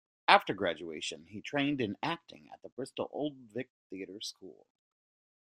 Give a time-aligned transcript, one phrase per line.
[0.27, 4.65] After graduation he trained in acting at the Bristol Old Vic Theatre School.